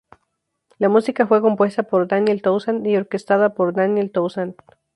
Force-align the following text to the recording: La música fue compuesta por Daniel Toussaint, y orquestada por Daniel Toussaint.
La 0.79 0.89
música 0.89 1.27
fue 1.27 1.41
compuesta 1.43 1.83
por 1.83 2.07
Daniel 2.07 2.41
Toussaint, 2.41 2.83
y 2.87 2.97
orquestada 2.97 3.53
por 3.53 3.71
Daniel 3.75 4.09
Toussaint. 4.09 4.55